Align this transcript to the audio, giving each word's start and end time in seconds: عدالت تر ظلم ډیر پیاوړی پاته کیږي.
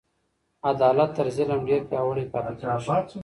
عدالت 0.71 1.09
تر 1.17 1.27
ظلم 1.37 1.59
ډیر 1.69 1.81
پیاوړی 1.89 2.25
پاته 2.33 2.51
کیږي. 2.59 3.17